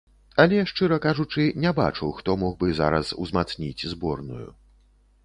[0.43, 4.49] Але, шчыра кажучы, не бачу, хто мог бы зараз узмацніць зборную.